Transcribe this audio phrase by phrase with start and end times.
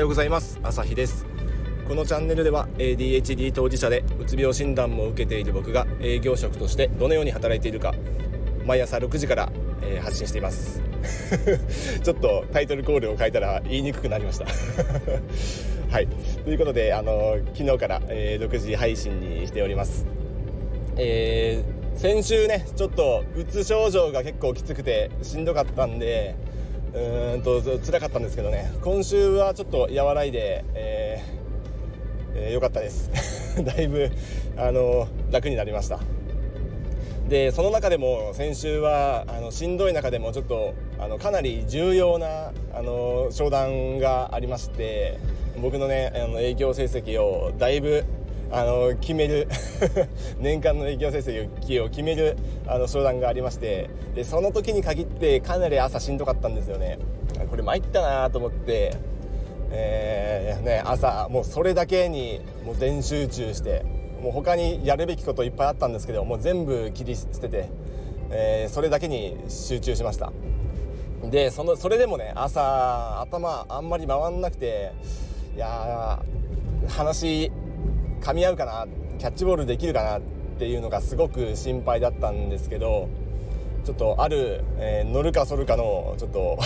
[0.00, 0.58] ようございます。
[0.62, 1.26] 朝日です。
[1.86, 7.94] このチャンネルでは ADHD 当事者でうつ病診断も受けている僕が営業職としてどのように働いているか
[8.64, 9.52] 毎朝6時から、
[9.82, 10.80] えー、発信しています。
[12.02, 14.46] ちょっとタイトルコールを変えたら言いにくくなりました。
[15.92, 16.08] はい。
[16.44, 20.06] ということであの昨日から、えー、6時配信にしております。
[20.96, 26.36] えー、先週ねちょっとうつ症状が結構きつくてしんどかったんで
[26.92, 28.72] うーんと辛かったんですけどね。
[28.82, 31.40] 今週はちょっと和らいで、えー
[32.34, 33.10] えー、よかったです。
[33.62, 34.10] だいぶ
[34.56, 36.00] あの楽になりました。
[37.28, 45.16] でその中でも先週はあのしんどい中でもちょっとあのかなり重要なあの商談がありまして
[45.62, 48.04] 僕のねあの営業成績をだいぶ
[48.52, 49.48] あの決める
[50.38, 52.36] 年間の営業成績を決める
[52.66, 56.98] あの商談がありましてでその時に限ってかなり朝しんどかったんですよね。
[57.48, 58.92] これ参ったなと思って、
[59.70, 63.84] えー、ね、朝もうそれだけにもう全集中して
[64.20, 67.68] もう他にやるべきこといっぱいあったんですけどもう全部切り捨てて、
[68.30, 70.32] えー、それだけに集中しました。
[71.30, 74.92] でそのそれでもね朝頭あんまり回んなくて
[75.54, 76.22] いや
[76.88, 77.52] 話
[78.20, 78.86] 噛み合うかな
[79.18, 80.20] キャッチボールできるかなっ
[80.58, 83.08] ていうのがすごく心配だったんですけど
[83.84, 86.58] ちょっとある、えー、乗るか反るかのちょっと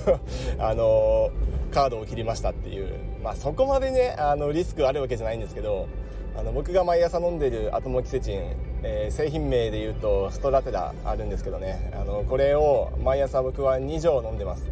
[0.58, 3.10] あのー、カードを切りましたっていう。
[3.22, 5.88] まあそこまでねあのリスクあるわけじゃないんですけど
[6.36, 11.90] あの僕が毎朝飲んでるアトモキセチン、えー、製品名で言うとストラテラあるんですけどね。
[11.92, 14.70] あのこれを毎朝僕は2錠飲んでます。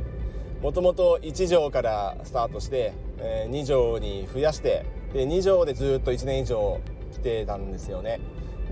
[0.63, 6.81] もともと1錠からスタートして、えー、2錠に増やしてで2錠でずっと1年以上
[7.13, 8.21] 来てたんですよね。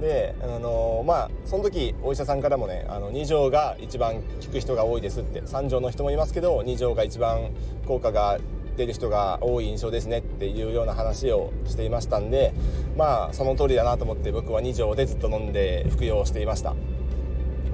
[0.01, 7.51] であの、まあその時お医者さんからもねあの2錠が一番効く人が多いですって3錠の人もいますけど2錠が一番
[7.87, 8.39] 効果が
[8.77, 12.52] 出る人が多い印象ですねっていうような話をしていましたんで
[12.96, 16.75] まあその通りだなと思って僕は2錠でずっと飲んで服用していました。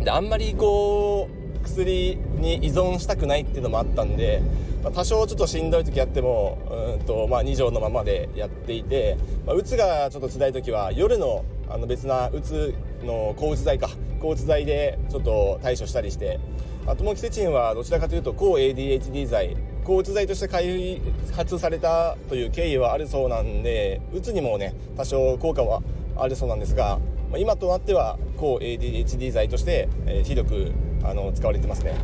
[0.00, 4.42] であんまりこう薬に依存したくないっていうのもあったんで
[4.82, 6.58] まあ、多少ちょっとしんどい時あっても
[6.98, 13.88] うんと、まあ、2錠のままでやっていて、まあ、うつがちょっと辛い時は夜のあの別なうつの抗うつ剤か
[14.20, 16.38] 抗うつ剤でちょっと対処したりして
[16.86, 21.00] あともキセチンはどちらかというと抗 ADHD 剤抗うつ剤として開
[21.34, 25.82] 発されたという経緯はあるそうなんでうつにもね多少効果は
[26.16, 26.98] あるそうなんですが
[27.38, 30.72] 今となっては抗 ADHD 剤として、えー、広く
[31.04, 31.94] あの使われてますね。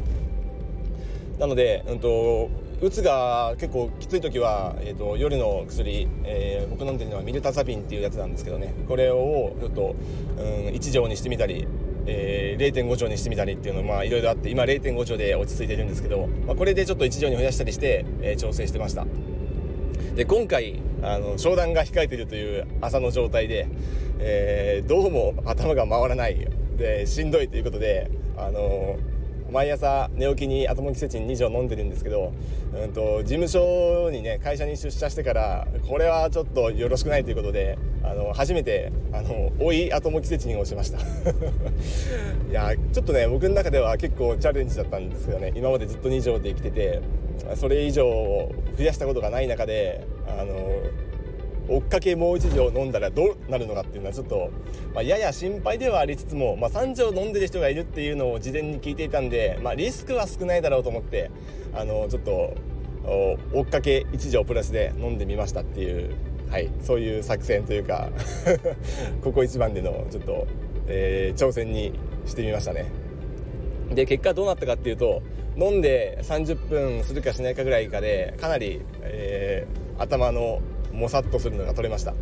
[1.38, 2.50] なので、うんと
[2.80, 8.72] うつが結構きつい時は、えーと、夜の薬、えー、僕飲んでるのはミルタサピンっていうやつなんですけどね。
[8.86, 9.96] これをちょっと、
[10.38, 11.66] うん、1錠にしてみたり、
[12.06, 19.04] えー、0.5錠にしてみたりっていうのまあいろいろあって今0.5錠で落ち着いてるんですけど、まあ、これでちょっと1錠に増やしたりして、えー、調整してました。
[20.14, 23.68] で今回あの商談が控えてるという朝の状態で、
[24.20, 26.46] えー、どうも頭が回らない。
[26.78, 28.96] でしんどいということであの
[29.50, 32.32] 毎朝寝起きにアトモキセチン2錠飲んでるんですけど、
[32.74, 40.98] うんと、事務所にね会社に出社してからこれはちょっとよろしくないということであの初めてあの追いアトモキセチンをしました。
[42.50, 47.00] いやちょっとね僕の中では結構チャレンジだったんですけどね今までずっと2錠で生きてて
[47.56, 48.04] それ以上
[48.76, 50.54] 増やしたことがない中であの
[51.68, 54.50] 追っかけもう1錠飲んだらどうなるのかっていうのはちょっと、
[54.94, 61.30] まあ、やや心配ではありつつも、まあ、3錠飲んでる人がいるっていうのを事前に聞いていたんで、まあ、リスクは少ないだろうと思って
[61.74, 62.54] あのちょっと
[63.52, 66.14] 追っかけ1錠プラスで飲んでみましたっていう、
[66.50, 68.10] はい、そういう作戦というか
[69.22, 70.46] ここ一番でのちょっと、
[70.88, 71.92] えー、挑戦に
[72.26, 72.86] してみましたね。
[73.94, 75.22] で結果どうなったかっていうと
[75.56, 80.60] 飲んで30分するかしないかぐらいかでかなり、えー、頭の
[80.98, 82.14] もさっとするのが取れました。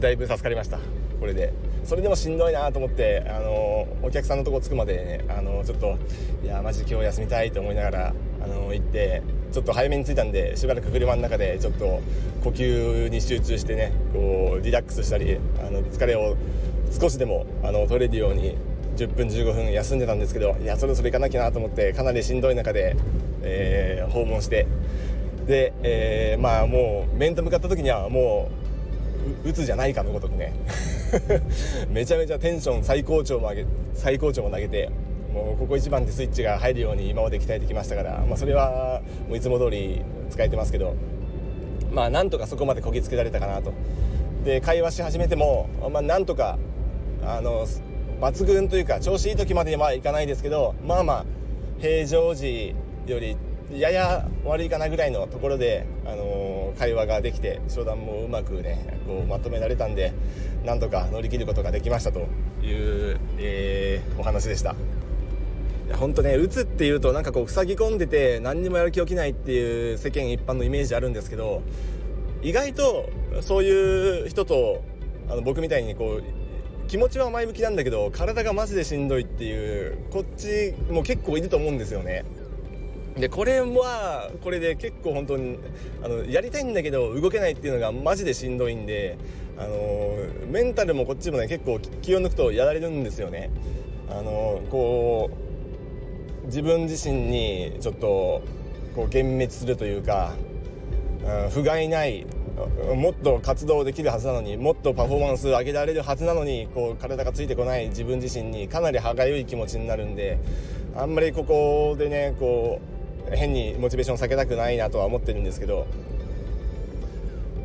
[0.00, 0.78] だいぶ助かりました。
[1.20, 1.52] これで。
[1.84, 5.98] それでもしんどいなと思ってあのお客さんのとこ着くまで、ね、あのちょっと
[6.42, 9.22] いやマジ今日休みたいと思いながらあの行って
[9.52, 12.00] ちょっと早めに着いたんでしばらく車の中でちょっと
[12.42, 16.36] 呼吸に集中してねこうリラックスしたりあの疲れを
[16.98, 18.56] 少しでもあの取れるように
[18.96, 22.96] 10分15分休んでたんですけどいやそろそろ行かなきゃなと思ってかなりしんどい中で、
[23.42, 24.66] えー、訪問して
[25.46, 28.50] で、えー、まあもう面と向かった時にはも
[29.44, 30.52] ううつじゃないかのごとくね。
[31.90, 34.90] めちゃめちゃテンション最高潮も上げ最高潮も投げて
[35.32, 40.94] もうここ一番でスイッチが入るように今まで鍛えてきましたから、まあ、それはもういつも通り使えてますけど
[41.92, 43.72] まあなんとかそこまでこぎつけられたかなと。
[44.44, 46.58] で会話し始めても、まあ、なんとか
[47.24, 47.66] あの
[48.20, 51.24] 抜群というか調子いい時まではいかないですけどまあまあ
[51.80, 52.74] 平常時
[53.06, 53.36] より
[53.74, 60.12] やや悪いかなぐらいのところで、あのー、会話ができて商談もうまくねこうまとめられたんで
[60.64, 62.20] なんとか乗り切ることができましたと
[62.62, 64.74] いう、えー、お話でした。
[65.92, 71.62] 本当ねうつっていうとなんかこう塞ぎ込んでて何にもやる気起きないっていう世間一般のイメージあるんですけど
[72.42, 73.10] 意外と
[73.42, 74.82] そういう人と
[75.28, 76.24] あの僕みたいにこう
[76.88, 82.24] 気持ちは前向きなんだけど体がマジでしんどいっていうこっちも結構いると思うんですよね。
[83.18, 85.58] でこれはこれで結構本当に
[86.02, 89.16] あのやりたいんだけど動けないっていうのがマジでしんどいんで
[89.56, 90.16] あの
[90.50, 93.50] メンタルもこっちもね結構気を抜くとやられるんですよね。
[94.10, 95.30] あのこ
[96.42, 98.42] う自分自身にちょっとこ
[98.96, 100.34] う幻滅するというか、
[101.24, 102.26] うん、不甲斐ない
[102.94, 110.38] もっと活動できるはずなのにもっとパフォーマンス上げられるはずなのにこう体がついてこない自分自身にかなり歯がゆい気持ちになるんで
[110.96, 112.93] あんまりここでねこう
[113.32, 115.86] 変にモチベーション下げたくないなとは思ってるんですけど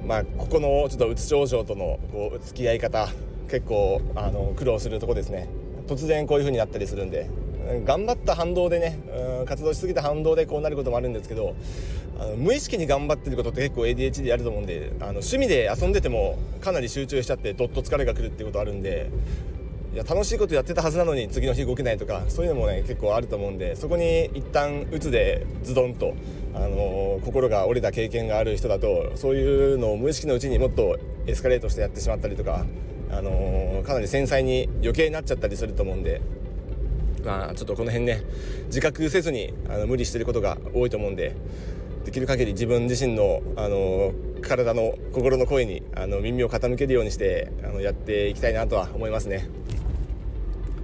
[0.06, 3.08] まあここのちょっとうつ症状とのこう付き合い方
[3.50, 5.50] 結構あの苦労するとこですね。
[5.88, 7.30] 突然こういう風になったりするんで。
[7.86, 9.00] 頑張った反動でね
[9.46, 11.56] 活動しすぎた反動でこうなることもあるんですけど
[12.20, 19.10] あの無意識に頑張ってることって結構 ADHD やると思うんであの趣味で遊んでてもかなり集中しちゃってどっと疲れがくるっていうことあるんで
[19.92, 26.14] いや楽しいことやってたはずなのに次の日動けないとかそういうのもね結構あると思うんでそこに一旦うつでズドンと、
[26.54, 32.66] あのー、心が折れた経験がある人だとそういうのを無意識のうちにもっとエスカレートしてやってしまったりとか、
[33.12, 36.22] あのー、かなり繊細に余計になっちゃったりすると思うんで。
[37.26, 38.22] まあ、ちょっとこの辺ね
[38.68, 41.36] 自覚せずにあの無理してることが多いと思うんで
[42.06, 49.50] できる限り自分自身のあの体の心の声にあの耳を傾けるようにしてあのやっていきたいなとは思いますね。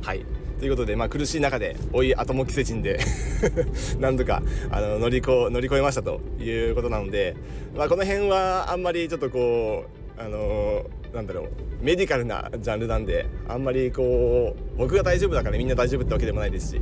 [0.06, 0.24] はい
[0.60, 3.00] ということで、まあ、苦しい中で追い後も季節で
[4.00, 7.36] なんとかあの乗りこ乗り越えましたということなので、
[7.75, 9.86] まあ、この辺はあんまりちょっとこ
[10.18, 11.50] うあのなんだろう
[11.81, 16.81] メディカルなジャンルなんであんまりこう僕が大丈夫だからみんな大丈夫ってわけでもないですし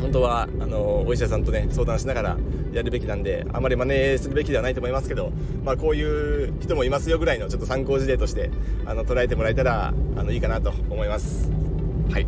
[0.00, 2.36] 本当はあのお医者さんとね相談しながら
[2.72, 5.30] やるべきなんであまり真似するべきではないと思いますけど、
[5.64, 8.50] まあ、こういう人もいますよぐらいのちょっと参考事例として
[8.84, 11.65] あの捉えてもらえたらあのいいかなと思います。
[12.10, 12.26] はい。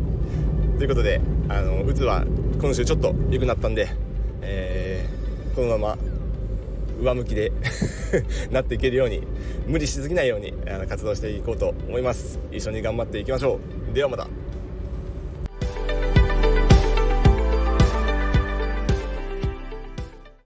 [0.77, 2.25] ということであのうつは
[2.61, 3.89] 今週ちょっと良くなったんで、
[4.41, 5.97] えー、このまま
[7.01, 7.51] 上向きで
[8.51, 9.21] なっていけるように
[9.67, 12.39] 無理しすぎないようにあの活動していこうと思います。
[12.51, 13.59] 一緒に頑張っていきましょ
[13.91, 13.93] う。
[13.93, 14.27] ではまた。